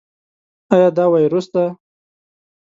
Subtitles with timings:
[0.73, 1.65] ایا دا وایروس دی؟